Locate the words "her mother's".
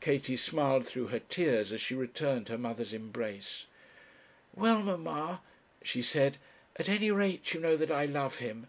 2.50-2.92